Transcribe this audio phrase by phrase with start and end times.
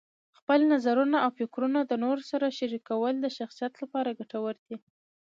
[0.37, 4.75] خپل نظرونه او فکرونه د نورو سره شریکول د شخصیت لپاره ګټور دي.